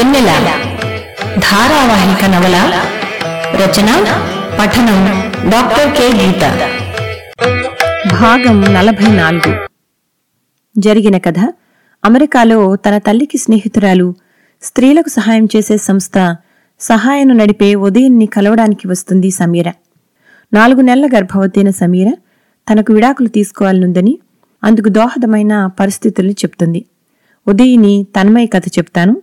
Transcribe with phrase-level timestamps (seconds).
[0.00, 0.26] వెన్నెల.
[1.38, 2.82] ధారావాహిక నవల
[3.54, 3.86] రచన
[4.60, 6.24] పఠనం డాక్టర్ కె.
[6.24, 6.40] గీత.
[8.20, 9.56] భాగం నలభై నాలుగు
[10.78, 11.34] జరిగిన కథ
[12.04, 14.14] అమెరికాలో తన తల్లికి స్నేహితురాలు
[14.62, 16.36] స్త్రీలకు సహాయం చేసే సంస్థ
[16.80, 19.72] సహాయను నడిపే ఉదయాన్ని కలవడానికి వస్తుంది సమీర.
[20.54, 22.12] నాలుగు నెలల గర్భవతైన సమీర
[22.72, 24.18] తనకు విడాకులు తీసుకోవాలనుందని
[24.64, 26.84] అందుకు దోహదమైన పరిస్థితుల్ని చెప్తుంది.
[27.48, 29.22] ఉదయిని తన్మయ కథ చెప్తాను.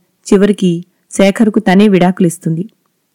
[0.33, 2.69] చివరికి శేఖర్కు తనే విడాకులిస్తుంది.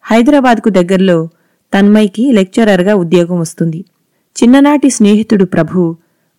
[0.05, 1.29] హైదరాబాద్కు దగ్గరలో
[1.75, 3.85] తన్మయ్కి లెక్చరర్గా ఉద్యోగం వస్తుంది.
[4.37, 5.97] చిన్ననాటి స్నేహితుడు ప్రభు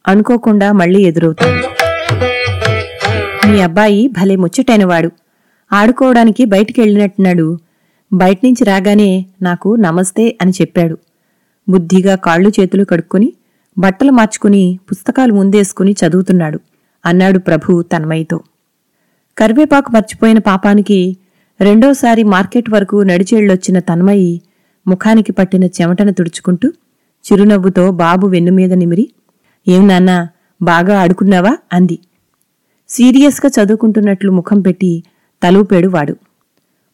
[0.08, 1.68] అనుకోకుండా మళ్ళీ ఎదురవుతాడు.
[3.52, 5.12] మీ అబ్బాయి భలే ముచ్చటైనవాడు.
[5.74, 7.60] ఆడుకోవడానికి బయటికెళ్ళినట్టున్నాడు.
[8.14, 10.98] బయట్నుంచి రాగానే నాకు నమస్తే అని చెప్పాడు.
[11.70, 13.34] బుద్ధిగా కాళ్ళు చేతులు కడుక్కొని
[13.78, 16.60] బట్టలు మార్చుకుని పుస్తకాలు ముందేసుకుని చదువుతున్నాడు
[17.06, 18.40] అన్నాడు ప్రభు తన్మయ్యతో
[19.38, 21.18] కరివేపాకు మర్చిపోయిన పాపానికి
[21.62, 24.42] రెండోసారి మార్కెట్ వరకు నడిచేళ్ళొచ్చిన తన్మయి
[24.88, 26.70] ముఖానికి పట్టిన చెమటను తుడుచుకుంటూ
[27.26, 29.12] చిరునవ్వుతో బాబు వెన్నుమీద నిమిరి
[29.68, 30.30] ఏం నాన్నా
[30.62, 31.58] బాగా ఆడుకున్నావా?
[31.74, 32.00] అంది.
[32.90, 35.04] సీరియస్గా చదువుకుంటున్నట్లు ముఖం పెట్టి
[35.44, 36.16] తలూపాడు వాడు.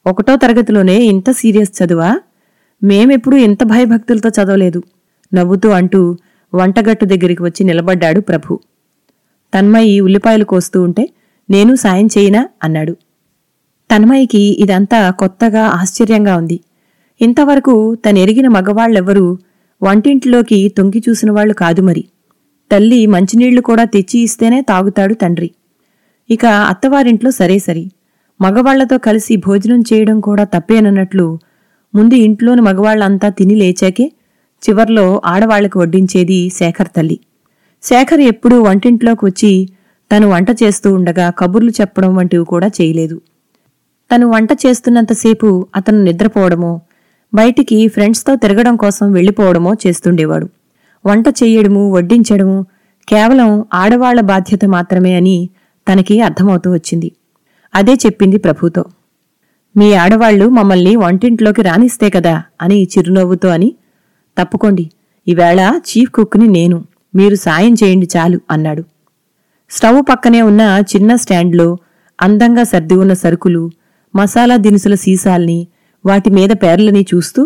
[0.08, 2.20] ఒకటో తరగతిలోనే ఇంత సీరియస్ చదువా?
[2.84, 4.84] మేమెప్పుడూ ఇంత భయభక్తులతో చదవలేదు
[5.34, 6.18] నవ్వుతూ అంటూ
[6.56, 8.60] వంటగట్టు దగ్గరికి వచ్చి నిలబడ్డాడు ప్రభు.
[9.58, 11.10] తన్మయి ఉల్లిపాయలు కోస్తూ ఉంటే
[11.50, 12.50] నేను సాయం చేయనా?
[12.64, 12.98] అన్నాడు.
[13.92, 16.60] తన్మయికి ఇదంతా కొత్తగా ఆశ్చర్యంగా ఉంది.
[17.22, 19.38] ఇంతవరకు తనెరిగిన మగవాళ్ళెవ్వరూ
[19.84, 22.04] వంటింట్లోకి తొంగి చూసిన వాళ్ళు కాదు మరి.
[22.72, 25.52] తల్లి మంచినీళ్ళు కూడా తెచ్చి ఇస్తేనే తాగుతాడు తండ్రి.
[26.30, 27.92] ఇక అత్తవారింట్లో సరే సరి.
[28.42, 31.40] మగవాళ్ళతో కలిసి భోజనం చేయడం కూడా తప్పేనన్నట్లు
[31.96, 34.12] ముందు ఇంట్లోని మగవాళ్ళంతా తిని లేచాకే
[34.64, 37.20] చివర్లో ఆడవాళ్ళకు వడ్డించేది శేఖర్ తల్లి.
[37.84, 39.70] శేఖర్ ఎప్పుడూ వంటింట్లోకి వచ్చి
[40.14, 43.22] తను వంట చేస్తూ ఉండగా కబుర్లు చెప్పడం వంటివి కూడా చేయలేదు.
[44.16, 46.82] తను వంట చేస్తున్నంతసేపు అతను నిద్రపోవడమో
[47.34, 50.50] బయటికి ఫ్రెండ్స్తో తిరగడం కోసం వెళ్ళిపోవడమో చేస్తుండేవాడు.
[51.06, 52.66] వంట చెయ్యడము వడ్డించడము
[53.10, 55.50] కేవలం ఆడవాళ్ళ బాధ్యత మాత్రమే అని
[55.92, 57.12] తనకి అర్థమవుతూ వచ్చింది.
[57.76, 58.86] అదే చెప్పింది ప్రభుతో.
[59.78, 63.76] మీ ఆడవాళ్ళు మమ్మల్ని వంటింట్లోకి రానిస్తే కదా అని చిరునవ్వుతో అని
[64.42, 64.92] తప్పుకోండి.
[65.28, 66.84] ఈవేళ చీఫ్ కుక్ని నేను
[67.16, 68.84] మీరు సాయం చేయండి చాలు అన్నాడు.
[69.76, 70.62] స్టవ్ పక్కనే ఉన్న
[70.92, 71.68] చిన్న స్టాండ్లో
[72.20, 73.64] అందంగా సర్ది ఉన్న సరుకులు
[74.14, 75.60] మసాలా దినుసుల సీసాల్ని
[76.06, 77.42] వాటి మీద పేర్లని చూస్తూ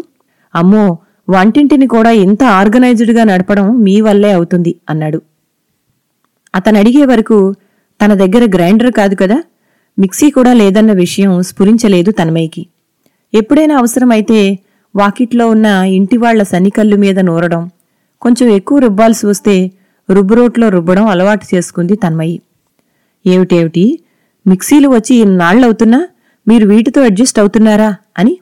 [0.53, 0.85] అమ్మో
[1.27, 5.19] వంటింటిని కూడా ఇంత ఆర్గనైజ్డ్గా నడపడం మీ వల్లే అవుతుంది అన్నాడు.
[6.53, 7.37] అతను అడిగే వరకు
[7.99, 9.37] తన దగ్గర గ్రైండర్ కాదు కదా
[9.97, 12.63] మిక్సీ కూడా లేదన్న విషయం స్ఫురించలేదు తన్మయ్యకి.
[13.33, 14.39] ఎప్పుడైనా అవసరమైతే
[14.95, 15.67] వాకిట్లో ఉన్న
[15.97, 17.63] ఇంటివాళ్ళ సన్నికల్లు మీద నూరడం
[18.21, 19.55] కొంచెం ఎక్కువ రుబ్బాల్సి వస్తే
[20.09, 22.41] రుబ్బురోట్లో రుబ్బడం అలవాటు చేసుకుంది తన్మయ్యి
[23.25, 23.99] ఏమిటేమిటి
[24.47, 26.07] మిక్సీలు వచ్చి ఇన్నాళ్ళవుతున్నా
[26.47, 28.39] మీరు వీటితో అడ్జస్ట్ అవుతున్నారా అని.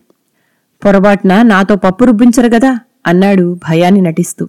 [0.86, 4.46] పొరపాటున నాతో పప్పు రుబ్బించరు గదా అన్నాడు భయాన్ని నటిస్తూ.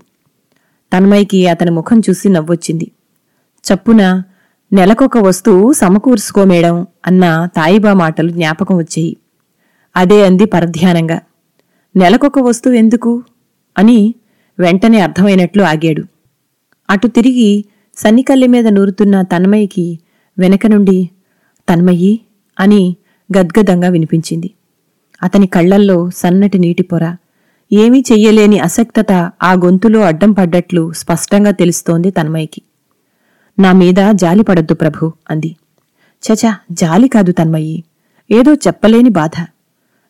[0.93, 2.91] తన్మయ్యకి అతని ముఖం చూసి నవ్వొచ్చింది.
[3.65, 4.22] చప్పున
[4.72, 9.16] నెలకొక వస్తువు సమకూర్చుకో మేడం అన్న తాయిబా మాటలు జ్ఞాపకం వచ్చాయి.
[9.97, 11.21] అదే అంది పరధ్యానంగా.
[11.97, 13.25] నెలకొక వస్తువు ఎందుకు?
[13.78, 14.15] అని
[14.59, 16.03] వెంటనే అర్థమైనట్లు ఆగాడు.
[16.91, 17.65] అటు తిరిగి
[17.97, 19.99] సన్నికల్లి మీద నూరుతున్న తన్మయ్యకి
[20.39, 21.11] వెనక నుండి
[21.73, 22.21] తన్మయ్యి
[22.61, 22.97] అని
[23.39, 24.51] గద్గదంగా వినిపించింది.
[25.23, 27.16] అతని కళ్ళల్లో సన్నటి నీటి పొర.
[27.72, 32.63] ఏమీ చెయ్యలేని అసక్తత ఆ గొంతులో అడ్డం పడ్డట్లు స్పష్టంగా తెలుస్తోంది తన్మయ్యకి.
[33.59, 35.57] నా మీద జాలి పడద్దు ప్రభు అంది.
[36.22, 37.84] చచా జాలి కాదు తన్మయ్యి.
[38.31, 39.47] ఏదో చెప్పలేని బాధ.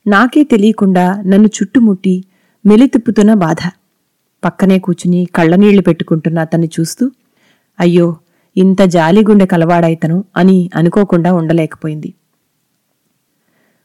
[0.06, 2.24] నాకే తెలియకుండా నన్ను చుట్టుముట్టి
[2.66, 3.70] మెలితిప్పుతున్న బాధ.
[4.46, 7.04] పక్కనే కూచుని కళ్ళనీళ్ళు పెట్టుకుంటున్న అతన్ని చూస్తూ
[7.78, 8.06] అయ్యో
[8.56, 12.10] ఇంత జాలిగుండె కలవాడైతను అని అనుకోకుండా ఉండలేకపోయింది.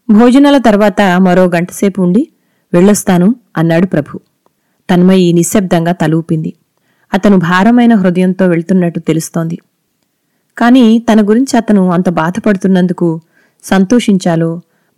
[0.09, 2.21] భోజనాల తర్వాత మరో గంటసేపు ఉండి
[2.73, 3.27] వెళ్ళొస్తాను
[3.57, 4.19] అన్నాడు ప్రభు.
[4.89, 6.51] తన్మయి నిశ్శబ్దంగా తలూపింది.
[7.13, 9.57] అతను భారమైన హృదయంతో వెళ్తున్నట్టు తెలుస్తోంది.
[10.57, 13.07] కాని తన గురించి అతను అంత బాధపడుతున్నందుకు
[13.63, 14.49] సంతోషించాలో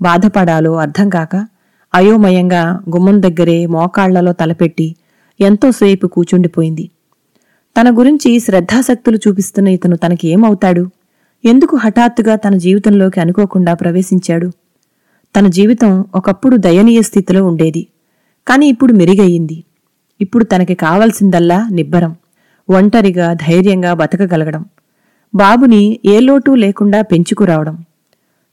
[0.02, 1.34] బాధపడాలో అర్థం కాక
[1.94, 2.62] అయోమయంగా
[2.96, 4.88] గుమ్మం దగ్గరే మోకాళ్ళలో తలపెట్టి
[5.44, 6.90] ఎంతోసేపు కూచుండిపోయింది.
[7.76, 10.90] తన గురించి శ్రద్ధాసక్తులు చూపిస్తున్న ఇతను తనకి ఏమవుతాడు
[11.46, 14.52] ఎందుకు హఠాత్తుగా తన జీవితంలోకి అనుకోకుండా ప్రవేశించాడు?
[15.36, 17.88] తన జీవితం ఒకప్పుడు దయనీయ స్థితిలో ఉండేది.
[18.48, 19.64] కాని ఇప్పుడు మెరుగయ్యింది.
[20.22, 22.16] ఇప్పుడు తనకి కావలసిందల్లా నిబ్బరం
[22.70, 24.66] ఒంటరిగా ధైర్యంగా బతకగలగడం
[25.36, 27.84] బాబుని ఏ లోటు లేకుండా పెంచుకురావడం.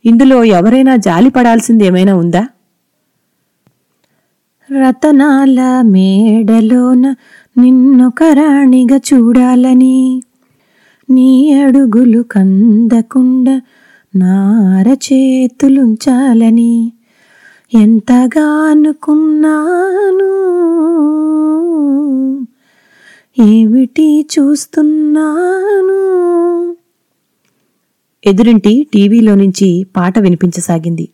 [0.05, 2.49] ఇందులో ఎవరైనా జాలిపడాల్సిందేమైనా ఉందా?
[4.73, 7.15] రతనాల మేడలోన
[7.59, 10.23] నిన్ను కరాణిగా చూడాలని.
[11.11, 13.61] నీ అడుగులు కందకుండా
[14.17, 16.93] నార చేతులుంచాలని.
[17.75, 20.31] ఎంతగా అనుకున్నాను
[23.43, 26.01] ఏమిటి చూస్తున్నాను?
[28.27, 31.09] ఎదురింటి టీవీలో నుంచి పాట వినిపించసాగింది.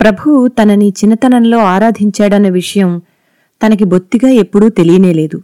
[0.00, 3.02] ప్రభు తనని చిన్నతనంలో ఆరాధించాడన్న విషయం
[3.62, 5.42] తనకి బొత్తిగా ఎప్పుడూ తెలియనేలేదు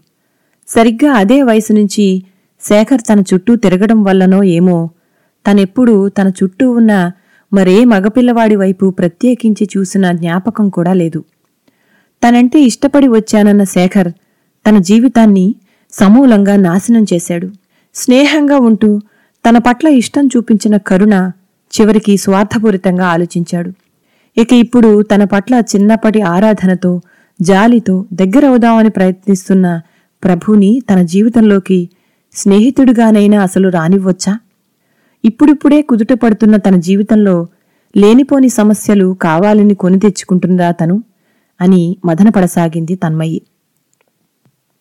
[0.69, 2.25] సరిగ్గా అదే వయసు నుంచి
[2.61, 4.91] శేఖర్ తన చుట్టూ తిరగడం వల్లనో ఏమో
[5.47, 7.13] తనెప్పుడూ తన చుట్టూ ఉన్న
[7.53, 11.25] మరే మగపిల్లవాడి వైపు ప్రత్యేకించి చూసిన జ్ఞాపకం కూడా లేదు.
[12.23, 14.11] తనంటే ఇష్టపడి వచ్చానన్న శేఖర్
[14.67, 15.55] తన జీవితాన్ని
[15.93, 17.49] సమూలంగా నాశనం చేశాడు.
[17.95, 19.01] స్నేహంగా ఉంటూ
[19.45, 21.31] తన పట్ల ఇష్టం చూపించిన కరుణ
[21.73, 23.71] చివరికి స్వార్థపూరితంగా ఆలోచించాడు.
[24.39, 27.01] ఇక ఇప్పుడు తన పట్ల చిన్నప్పటి ఆరాధనతో
[27.41, 29.81] జాలితో దగ్గరవుదామని ప్రయత్నిస్తున్న
[30.23, 31.91] ప్రభుని తన జీవితంలోకి
[32.33, 34.39] స్నేహితుడిగానైనా అసలు రానివ్వచ్చా?
[35.25, 37.49] ఇప్పుడిప్పుడే కుదుట పడుతున్న తన జీవితంలో
[37.97, 41.03] లేనిపోని సమస్యలు కావాలని కొని తెచ్చుకుంటుందా తను?
[41.61, 43.43] అని మదనపడసాగింది తన్మయ్యి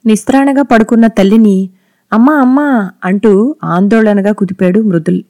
[0.06, 1.69] నిస్త్రాణగా పడుకున్న తల్లిని
[2.12, 3.31] అమ్మా అమ్మా అంటూ
[3.63, 5.21] ఆందోళనగా కుదిపాడు మృదుల్.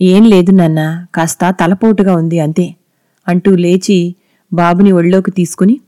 [0.00, 2.66] ఏం లేదు నాన్న కాస్త తలపోటుగా ఉంది అంతే.
[3.28, 4.14] అంటూ లేచి
[4.52, 5.80] బాబుని ఒళ్ళోకి తీసుకుని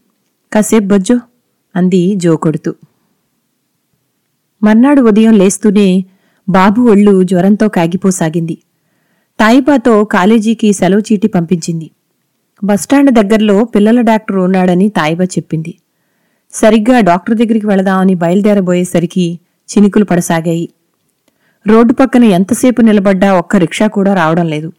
[0.53, 1.21] కాసేపు బొజ్జో
[1.77, 2.75] అంది జోకొడుతూ
[4.63, 6.05] మర్నాడు ఉదయం లేస్తూనే
[6.49, 8.59] బాబు ఒళ్ళు జ్వరంతో కాగిపోసాగింది.
[9.41, 11.91] తాయిబాతో కాలేజీకి సెలవు చీటి పంపించింది.
[12.65, 15.75] బస్టాండ్ దగ్గరలో పిల్లల డాక్టర్ ఉన్నాడని తాయిబా చెప్పింది.
[16.53, 20.69] సరిగ్గా డాక్టర్ దగ్గరికి వెళదామని బయలుదేరబోయేసరికి చినుకులు పడసాగాయి.
[21.67, 24.73] రోడ్డు పక్కన ఎంతసేపు నిలబడ్డా ఒక్క రిక్షా కూడా రావడం లేదు.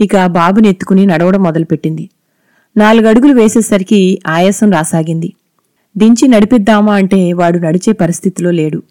[0.00, 2.10] ఇక బాబుని ఎత్తుకుని నడవడం మొదలుపెట్టింది.
[2.76, 5.32] నాలుగడుగులు వేసేసరికి ఆయాసం రాసాగింది.
[5.96, 8.82] దించి నడిపిద్దామా అంటే వాడు నడిచే పరిస్థితిలో లేడు.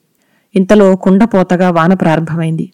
[0.56, 2.72] ఇంతలో కుండపోతగా వాన ప్రారంభమైంది.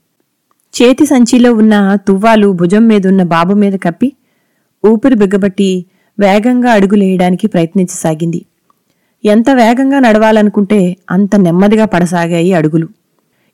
[0.73, 4.13] చేతి సంచిలో ఉన్న తువ్వాలు భుజం మీదున్న బాబు మీద కప్పి
[4.85, 5.85] ఊపిరి బిగ్గబట్టి
[6.19, 8.45] వేగంగా అడుగులేయడానికి ప్రయత్నించసాగింది.
[9.25, 12.89] ఎంత వేగంగా నడవాలనుకుంటే అంత నెమ్మదిగా పడసాగాయి అడుగులు.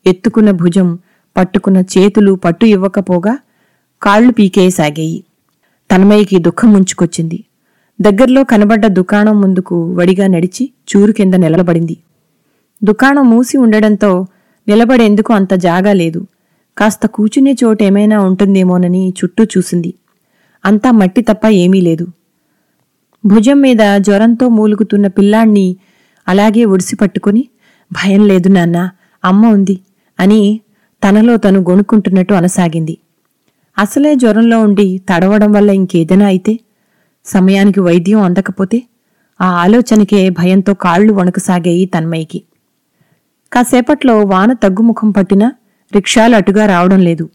[0.06, 1.00] ఎత్తుకున్న భుజం
[1.38, 3.38] పట్టుకున్న చేతులు పట్టు ఇవ్వకపోగా
[4.02, 5.24] కాళ్ళు పీకేయసాగాయి
[5.92, 7.44] తన్మయ్యకి దుఃఖం ముంచుకొచ్చింది.
[8.02, 11.98] దగ్గర్లో కనబడ్డ దుకాణం ముందుకు వడిగా నడిచి చూరు కింద నిలబడింది.
[12.84, 14.28] దుకాణం మూసి ఉండడంతో
[14.68, 16.28] నిలబడేందుకు అంత జాగా లేదు.
[16.78, 19.94] కాస్త కూచునే ఏమైనా ఉంటుందేమోనని చుట్టూ చూసింది.
[20.66, 22.08] అంతా మట్టి తప్ప ఏమీ లేదు.
[23.26, 25.76] భుజం మీద జ్వరంతో మూలుగుతున్న పిల్లాణ్ణి
[26.28, 27.48] అలాగే ఒడిసి పట్టుకుని
[27.92, 28.90] భయం లేదు నాన్న
[29.26, 29.80] అమ్మ ఉంది
[30.20, 30.62] అని
[31.04, 32.98] తనలో తను గొణుక్కుంటున్నట్టు అనసాగింది.
[33.78, 36.60] అసలే జ్వరంలో ఉండి తడవడం వల్ల ఇంకేదైనా అయితే?
[37.26, 38.84] సమయానికి వైద్యం అందకపోతే?
[39.42, 42.44] ఆ ఆలోచనకే భయంతో కాళ్ళు వణకసాగాయి తన్మయ్యకి.
[43.52, 45.52] కాసేపట్లో వాన తగ్గుముఖం పట్టినా
[45.96, 47.30] రిక్షాలు అటుగా రావడం లేదు.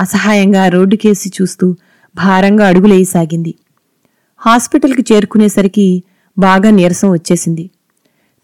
[0.00, 1.76] అసహాయంగా రోడ్డుకేసి చూస్తూ
[2.16, 3.54] భారంగా అడుగులేయసాగింది.
[4.38, 6.02] హాస్పిటల్కి చేరుకునేసరికి
[6.38, 7.70] బాగా నీరసం వచ్చేసింది.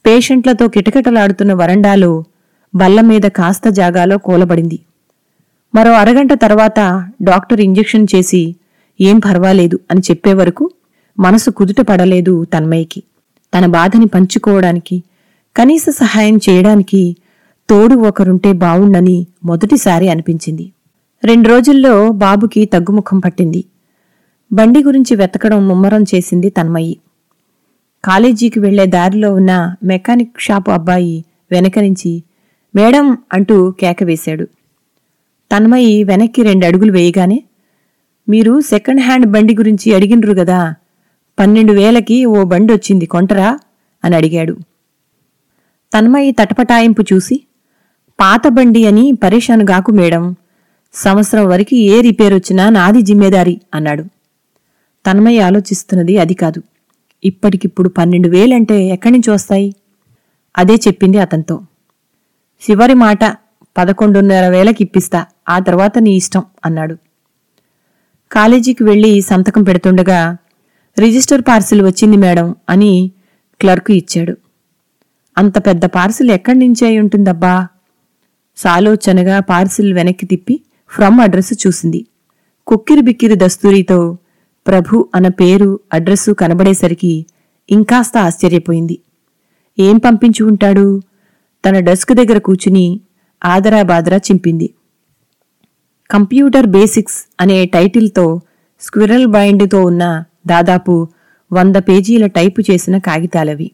[0.06, 2.25] పేషెంట్లతో కిటకిటలాడుతున్న వరండాలో
[2.75, 4.78] బల్ల మీద కాస్త జాగాలో కూలబడింది.
[5.74, 8.56] మరో అరగంట తర్వాత డాక్టర్ ఇంజెక్షన్ చేసి
[9.00, 10.70] ఏం పర్వాలేదు అని చెప్పే వరకు
[11.18, 13.02] మనసు కుదుట పడలేదు తన్మయ్యకి.
[13.58, 15.02] తన బాధని పంచుకోవడానికి
[15.56, 17.16] కనీస సహాయం చేయడానికి
[17.70, 20.72] తోడు ఒకరుంటే బావుండని మొదటిసారి అనిపించింది.
[21.24, 23.64] రెండు రోజుల్లో బాబుకి తగ్గుముఖం పట్టింది.
[24.52, 26.98] బండి గురించి వెతకడం ముమ్మరం చేసింది తన్మయ్యి.
[28.04, 32.22] కాలేజీకి వెళ్ళే దారిలో ఉన్న మెకానిక్ షాపు అబ్బాయి వెనక నుంచి
[32.76, 34.48] మేడం అంటూ కేక వేశాడు.
[35.52, 37.42] తన్మయి వెనక్కి రెండు అడుగులు వేయగానే
[38.28, 40.75] మీరు సెకండ్ హ్యాండ్ బండి గురించి అడిగినరు గదా
[41.38, 43.59] పన్నెండు వేలకి ఓ బండి వచ్చింది కొంటరా?
[44.04, 44.57] అని అడిగాడు.
[45.95, 47.40] తన్మయి తటపటాయింపు చూసి
[48.21, 50.35] పాత బండి అని పరేషాను గాకు మేడం
[50.92, 54.04] సంవత్సరం వరకు ఏ రిపేర్ వచ్చినా నాది జిమ్మేదారి అన్నాడు.
[55.07, 56.62] తన్మయ్య ఆలోచిస్తున్నది అది కాదు.
[57.25, 59.75] ఇప్పటికిప్పుడు పన్నెండు వేలంటే ఎక్కడి నుంచి వస్తాయి?
[60.59, 61.61] అదే చెప్పింది అతనితో.
[62.62, 63.25] చివరి మాట
[63.78, 66.97] పదకొండున్నర వేలకి ఇప్పిస్తా ఆ తర్వాత నీ ఇష్టం అన్నాడు.
[68.33, 70.37] కాలేజీకి వెళ్ళి సంతకం పెడుతుండగా
[70.99, 73.12] రిజిస్టర్ పార్సిల్ వచ్చింది మేడం అని
[73.61, 74.37] క్లర్కు ఇచ్చాడు.
[75.38, 77.69] అంత పెద్ద పార్సిల్ ఎక్కడి నుంచి అయి ఉంటుందబ్బా?
[78.57, 82.07] సాలోచనగా పార్సిల్ వెనక్కి తిప్పి ఫ్రమ్ అడ్రస్ చూసింది.
[82.66, 84.19] కుక్కిరి బిక్కిరి దస్తూరితో
[84.66, 87.26] ప్రభు అన్న పేరు అడ్రస్సు కనబడేసరికి
[87.71, 88.99] ఇంకాస్త ఆశ్చర్యపోయింది.
[89.78, 91.00] ఏం పంపించి ఉంటాడు?
[91.69, 93.00] తన డెస్క్ దగ్గర కూచుని
[93.45, 94.71] ఆదరా బాదరా చింపింది.
[96.10, 98.40] కంప్యూటర్ బేసిక్స్ అనే టైటిల్తో
[98.80, 101.08] స్క్విరల్ బైండ్తో ఉన్న దాదాపు
[101.52, 103.70] వంద పేజీల టైపు చేసిన కాగితాలవి.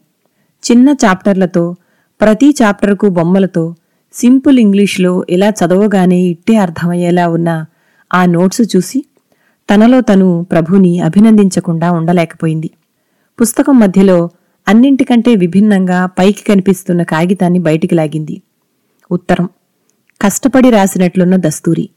[0.63, 1.75] చిన్న చాప్టర్లతో
[2.21, 3.75] ప్రతి చాప్టర్కు బొమ్మలతో
[4.13, 7.65] సింపుల్ ఇంగ్లీష్లో ఇలా చదవగానే ఇట్టే అర్థమయ్యేలా ఉన్న
[8.13, 9.05] ఆ నోట్సు చూసి
[9.69, 12.69] తనలో తను ప్రభుని అభినందించకుండా ఉండలేకపోయింది.
[13.41, 14.29] పుస్తకం మధ్యలో
[14.67, 18.41] అన్నింటికంటే విభిన్నంగా పైకి కనిపిస్తున్న కాగితాన్ని బయటికి లాగింది.
[19.11, 19.49] ఉత్తరం
[20.21, 21.89] కష్టపడి రాసినట్లున్న దస్తూరి.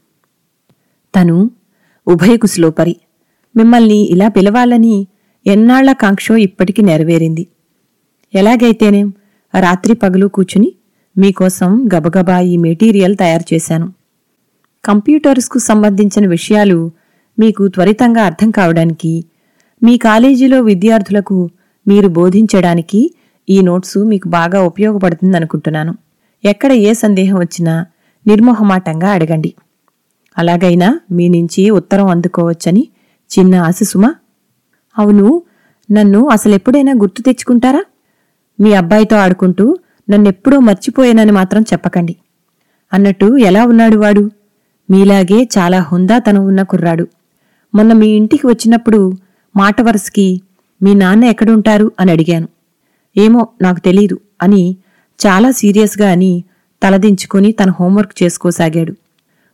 [1.15, 1.51] తను
[2.07, 2.95] ఉభయకుశలోపరి
[3.57, 5.07] మిమ్మల్ని ఇలా పిలవాలని
[5.47, 7.47] ఎన్నాళ్ళ కాంక్షో ఇప్పటికి నెరవేరింది.
[8.35, 9.13] ఎలాగైతేనేం?
[9.59, 10.71] రాత్రి పగలు కూచుని
[11.17, 13.93] మీకోసం గబగబా ఈ మెటీరియల్ తయారు చేశాను.
[14.85, 16.91] కంప్యూటర్స్కు సంబంధించిన విషయాలు
[17.39, 19.25] మీకు త్వరితంగా అర్థం కావడానికి
[19.83, 21.49] మీ కాలేజీలో విద్యార్థులకు
[21.87, 23.13] మీరు బోధించడానికి
[23.49, 25.95] ఈ నోట్సు మీకు బాగా ఉపయోగపడుతుందనుకుంటున్నాను.
[26.45, 27.85] ఎక్కడ ఏ సందేహం వచ్చినా
[28.27, 29.53] నిర్మోహమాటంగా అడగండి.
[30.37, 32.87] అలాగైనా మీ నుంచి ఉత్తరం అందుకోవచ్చని
[33.31, 34.13] చిన్న ఆశసుమ
[34.97, 35.41] అవును
[35.91, 37.83] నన్ను అసలెప్పుడైనా గుర్తు తెచ్చుకుంటారా?
[38.59, 39.77] మీ అబ్బాయితో ఆడుకుంటూ
[40.09, 42.15] నన్నెప్పుడో మర్చిపోయానని మాత్రం చెప్పకండి.
[42.93, 44.31] అన్నట్టు ఎలా ఉన్నాడు వాడు?
[44.89, 47.07] మీలాగే చాలా హుందాతనం ఉన్న కుర్రాడు.
[47.75, 49.13] మొన్న మీ ఇంటికి వచ్చినప్పుడు
[49.55, 50.41] మాట వరసకి
[50.83, 52.47] మీ నాన్న ఎక్కడుంటారు అని అడిగాను.
[53.17, 54.77] ఏమో నాకు తెలీదు అని
[55.27, 56.43] చాలా సీరియస్గా అని
[56.83, 58.95] తలదించుకుని తన హోంవర్క్ చేసుకోసాగాడు.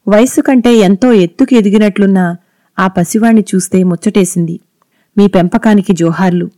[0.07, 2.35] వయస్సు కంటే ఎంతో ఎత్తుకు ఎదిగినట్లున్న
[2.79, 4.59] ఆ పసివాణ్ణి చూస్తే ముచ్చటేసింది.
[5.17, 6.49] మీ పెంపకానికి జోహార్లు.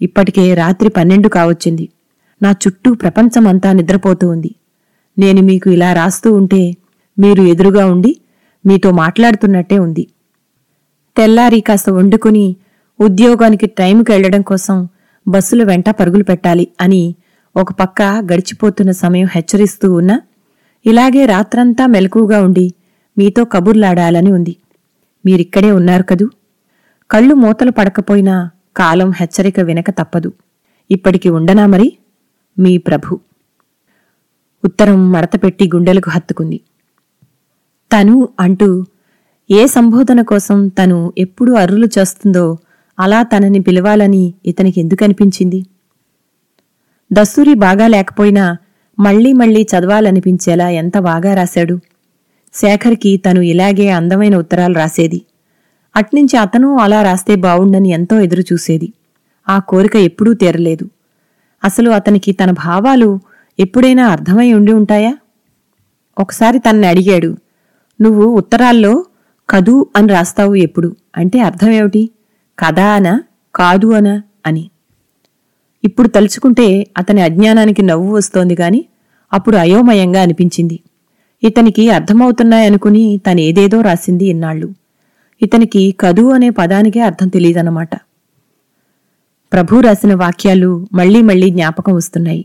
[0.00, 1.88] ఇప్పటికే రాత్రి పన్నెండు కావచ్చింది.
[2.42, 4.54] నా చుట్టూ ప్రపంచమంతా నిద్రపోతూ ఉంది.
[5.18, 6.76] నేను మీకు ఇలా రాస్తూ ఉంటే
[7.18, 8.16] మీరు ఎదురుగా ఉండి
[8.66, 10.06] మీతో మాట్లాడుతున్నట్టే ఉంది.
[11.16, 12.56] తెల్లారి కాస్త వండుకుని
[13.00, 14.88] ఉద్యోగానికి టైంకి వెళ్ళడం కోసం
[15.28, 17.14] బస్సుల వెంట పరుగులు పెట్టాలి అని
[17.56, 20.20] ఒక పక్క గడిచిపోతున్న సమయం హెచ్చరిస్తూ ఉన్నా
[20.86, 22.74] ఇలాగే రాత్రంతా మెలకుగా ఉండి
[23.18, 24.56] మీతో కబుర్లాడాలని ఉంది.
[25.26, 26.28] మీరిక్కడే ఉన్నారు కదూ?
[27.10, 30.32] కళ్ళు మూతలు పడకపోయినా కాలం హెచ్చరిక వినక తప్పదు.
[30.90, 31.98] ఇప్పటికి ఉండనా మరి?
[32.58, 33.20] మీ ప్రభు.
[34.64, 36.60] ఉత్తరం మడతపెట్టి గుండెలకు హత్తుకుంది.
[37.92, 38.84] తను అంటూ
[39.50, 42.58] ఏ సంబోధన కోసం తను ఎప్పుడు అర్రులు చేస్తుందో
[42.98, 45.66] అలా తనని పిలవాలని ఇతనికి ఎందుకనిపించింది
[47.12, 48.56] దస్తూరి బాగా లేకపోయినా
[48.98, 51.80] మళ్ళీ మళ్ళీ చదవాలనిపించేలా ఎంత బాగా రాశాడు?
[52.54, 55.22] శేఖర్కి తను ఇలాగే అందమైన ఉత్తరాలు రాసేది.
[55.96, 58.92] అట్నుంచి అతను అలా రాస్తే బావుండని ఎంతో ఎదురుచూసేది.
[59.48, 60.90] ఆ కోరిక ఎప్పుడూ తీరలేదు.
[61.64, 63.20] అసలు అతనికి తన భావాలు
[63.58, 65.16] ఎప్పుడైనా అర్థమై ఉండి ఉంటాయా?
[66.18, 67.36] ఒకసారి తన్ని అడిగాడు
[68.00, 69.04] నువ్వు ఉత్తరాల్లో
[69.50, 70.96] కదు అని రాస్తావు ఎప్పుడు?
[71.16, 72.10] అంటే అర్థమేమిటి?
[72.58, 73.22] కదా అనా?
[73.54, 74.22] కాదు అనా?
[74.46, 74.70] అని.
[75.84, 78.84] ఇప్పుడు తలుచుకుంటే అతని అజ్ఞానానికి నవ్వు వస్తోంది గాని
[79.32, 80.80] అప్పుడు అయోమయంగా అనిపించింది.
[81.42, 84.68] ఇతనికి అర్థమవుతున్నాయనుకుని తనేదేదో రాసింది ఇన్నాళ్ళు.
[85.42, 87.94] ఇతనికి కదు అనే పదానికే అర్థం తెలియదన్నమాట.
[89.52, 92.44] ప్రభు రాసిన వాక్యాలు మళ్ళీ మళ్ళీ జ్ఞాపకం వస్తున్నాయి.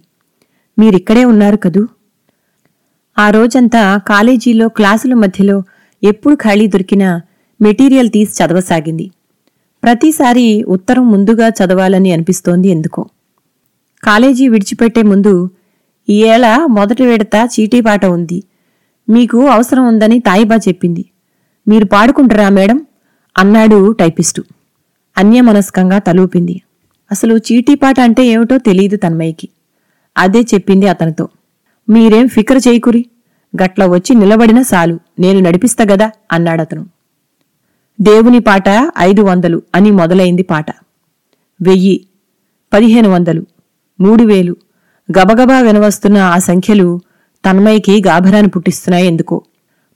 [0.80, 1.88] మీరిక్కడే ఉన్నారు కదూ?
[3.20, 5.64] ఆ రోజంతా కాలేజీలో క్లాసుల మధ్యలో
[6.04, 7.22] ఎప్పుడు ఖాళీ దొరికినా
[7.62, 9.12] మెటీరియల్ తీసి చదవసాగింది.
[9.84, 13.06] ప్రతిసారి ఉత్తరం ముందుగా చదవాలని అనిపిస్తోంది ఎందుకో.
[14.04, 15.50] కాలేజీ విడిచిపెట్టే ముందు
[16.10, 18.44] ఈ ఏళ మొదటి విడత చీటీపాట ఉంది.
[19.10, 21.06] మీకు అవసరం ఉందని తాయిబా చెప్పింది.
[21.68, 22.86] మీరు పాడుకుంటారా మేడం?
[23.38, 24.44] అన్నాడు టైపిస్టు.
[25.18, 26.62] అన్యమనస్కంగా తలూపింది.
[27.12, 29.50] అసలు చీటీపాట అంటే ఏమిటో తెలియదు తన్మయ్యకి.
[30.18, 31.30] అదే చెప్పింది అతనితో.
[31.90, 33.06] మీరేం ఫికర్ చేయకురి?
[33.64, 36.12] గట్ల వచ్చి నిలబడిన సాలు నేను నడిపిస్తా గదా?
[36.32, 36.86] అన్నాడతను.
[38.02, 38.64] దేవుని పాట
[39.00, 40.66] ఐదు వందలు అని మొదలైంది పాట.
[41.62, 42.06] వెయ్యి
[42.74, 43.46] పదిహేను వందలు.
[44.02, 44.56] మూడు వేలు
[45.20, 47.00] గబగబా వినవస్తున్న ఆ సంఖ్యలు
[47.46, 49.42] తన్మయ్యకి గాభరాన్ని పుట్టిస్తున్నాయి ఎందుకో.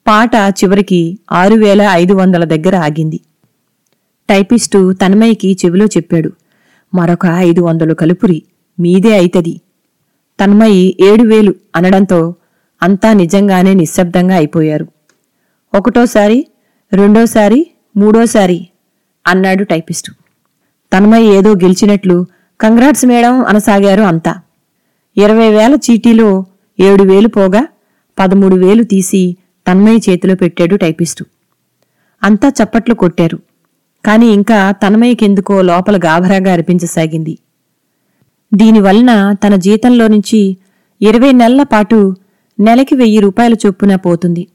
[0.08, 3.20] పాట చివరికి ఆరు వేల ఐదు వందల దగ్గర ఆగింది.
[4.30, 6.32] టైపిస్టు తన్మయ్యకి చెవిలో చెప్పాడు
[6.94, 8.44] మరొక ఐదు వందలు కలుపురి
[8.80, 9.62] మీదే అయితది
[10.40, 12.36] తన్మయి ఏడు వేలు అనడంతో
[12.84, 14.88] అంతా నిజంగానే నిశ్శబ్దంగా అయిపోయారు.
[15.76, 16.48] ఒకటోసారి
[16.94, 17.68] రెండోసారి
[17.98, 18.68] మూడోసారి
[19.28, 20.12] అన్నాడు టైపిస్టు.
[20.94, 22.26] తన్మయ్య ఏదో గెలిచినట్లు
[22.64, 24.34] కంగ్రాట్స్ మేడం అనసాగారు అంతా.
[25.18, 26.46] ఇరవై వేల చీటీలో
[26.80, 27.68] ఏడు వేలు పోగా
[28.20, 31.26] పదమూడు వేలు తీసి తన్మయ్య చేతిలో పెట్టాడు టైపిస్టు.
[32.24, 33.38] అంతా చప్పట్లు కొట్టారు.
[34.06, 37.38] కాని ఇంకా తన్మయ్యకెందుకో లోపల గాభరాగా అనిపించసాగింది
[38.54, 40.58] దీనివలన తన జీతంలో నుంచి
[41.02, 42.16] ఇరవై నెలల పాటు
[42.60, 44.48] నెలకి వెయ్యి రూపాయల చొప్పున పోతుంది.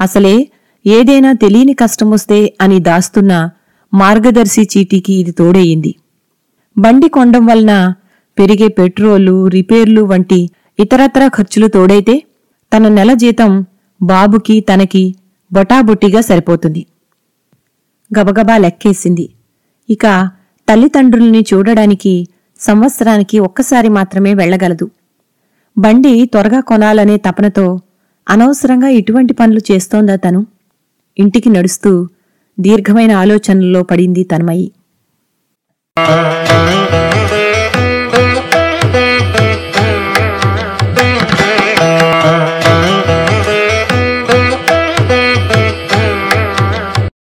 [0.00, 0.48] అసలే
[0.86, 3.50] ఏదైనా తెలియని కష్టమొస్తే అని దాస్తున్న
[3.94, 5.96] మార్గదర్శి చీటీకి ఇది తోడయ్యింది
[6.78, 7.94] బండి కొండం వలన
[8.38, 12.22] పెరిగే పెట్రోలు రిపేర్లు వంటి ఇతరత్ర ఖర్చులు తోడైతే
[12.72, 13.64] తన నెల జీతం
[14.02, 15.14] బాబుకి తనకి
[15.52, 16.86] బొటాబొట్టిగా సరిపోతుంది.
[18.18, 19.30] గబగబా లెక్కేసింది.
[19.90, 20.30] ఇక
[20.68, 22.28] తల్లిదండ్రుల్ని చూడడానికి
[22.60, 24.90] సంవత్సరానికి ఒక్కసారి మాత్రమే వెళ్ళగలదు.
[25.78, 27.80] బండి త్వరగా కొనాలనే తపనతో
[28.28, 30.46] అనవసరంగా ఇటువంటి పనులు చేస్తోందా తను?
[31.18, 32.08] ఇంటికి నడుస్తూ
[32.58, 34.72] దీర్ఘమైన ఆలోచనల్లో పడింది తన్మయి.
[35.98, 37.15] Música